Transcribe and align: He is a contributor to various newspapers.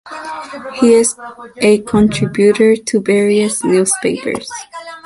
He 0.79 0.95
is 0.95 1.13
a 1.57 1.77
contributor 1.83 2.75
to 2.75 3.01
various 3.03 3.63
newspapers. 3.63 4.49